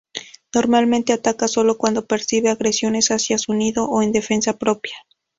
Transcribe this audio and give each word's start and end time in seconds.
Normalmente 0.55 1.13
ataca 1.13 1.47
sólo 1.47 1.77
cuando 1.77 2.07
percibe 2.07 2.49
agresiones 2.49 3.11
hacia 3.11 3.37
su 3.37 3.53
nido 3.53 3.85
o 3.87 4.01
en 4.01 4.11
defensa 4.11 4.57
propia. 4.57 4.95